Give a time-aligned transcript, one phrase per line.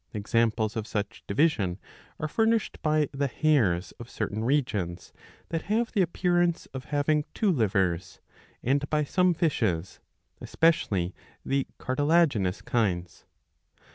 [0.01, 1.77] ^ Examples of such division
[2.19, 5.13] are furnished by the hares of certain regions
[5.49, 8.19] that have the appearance of having two livers,
[8.63, 9.99] and by some fishes,
[10.41, 11.13] especially
[11.45, 13.25] the cartilaginous kinds.